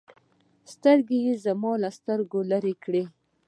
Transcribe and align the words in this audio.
سترګې 0.73 1.17
يې 1.25 1.33
زما 1.45 1.71
له 1.83 1.89
سترګو 1.97 2.39
لرې 2.51 2.73
كړې. 2.83 3.03